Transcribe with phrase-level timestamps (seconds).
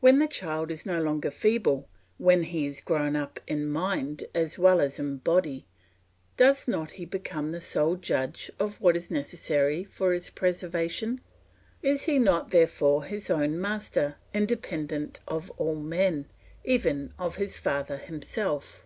[0.00, 4.58] When the child is no longer feeble, when he is grown up in mind as
[4.58, 5.66] well as in body,
[6.36, 11.20] does not he become the sole judge of what is necessary for his preservation?
[11.80, 16.26] Is he not therefore his own master, independent of all men,
[16.64, 18.84] even of his father himself?